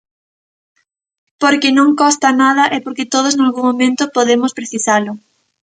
Porque 1.41 1.69
non 1.77 1.97
costa 2.01 2.29
nada 2.43 2.63
e 2.75 2.77
porque 2.85 3.09
todos 3.13 3.35
nalgún 3.39 3.65
momento 3.69 4.03
podemos 4.17 4.51
precisalo. 4.59 5.11